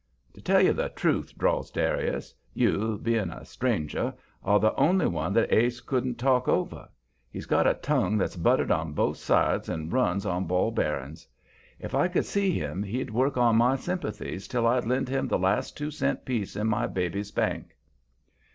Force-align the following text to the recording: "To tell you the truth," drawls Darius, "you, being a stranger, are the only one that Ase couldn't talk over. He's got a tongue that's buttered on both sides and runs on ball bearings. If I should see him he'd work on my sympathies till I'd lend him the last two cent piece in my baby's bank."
"To 0.33 0.41
tell 0.41 0.59
you 0.61 0.73
the 0.73 0.89
truth," 0.89 1.37
drawls 1.37 1.69
Darius, 1.69 2.33
"you, 2.55 2.99
being 3.03 3.29
a 3.29 3.45
stranger, 3.45 4.15
are 4.43 4.59
the 4.59 4.73
only 4.73 5.05
one 5.05 5.31
that 5.33 5.53
Ase 5.53 5.79
couldn't 5.79 6.15
talk 6.15 6.47
over. 6.47 6.89
He's 7.29 7.45
got 7.45 7.67
a 7.67 7.75
tongue 7.75 8.17
that's 8.17 8.35
buttered 8.35 8.71
on 8.71 8.93
both 8.93 9.17
sides 9.17 9.69
and 9.69 9.93
runs 9.93 10.25
on 10.25 10.45
ball 10.47 10.71
bearings. 10.71 11.27
If 11.77 11.93
I 11.93 12.09
should 12.11 12.25
see 12.25 12.49
him 12.49 12.81
he'd 12.81 13.11
work 13.11 13.37
on 13.37 13.57
my 13.57 13.75
sympathies 13.75 14.47
till 14.47 14.65
I'd 14.65 14.87
lend 14.87 15.07
him 15.07 15.27
the 15.27 15.37
last 15.37 15.77
two 15.77 15.91
cent 15.91 16.25
piece 16.25 16.55
in 16.55 16.65
my 16.65 16.87
baby's 16.87 17.29
bank." 17.29 17.75